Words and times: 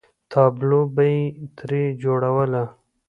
تابلو 0.31 0.81
به 0.95 1.03
یې 1.13 1.19
ترې 1.57 1.83
جوړوله. 2.03 2.63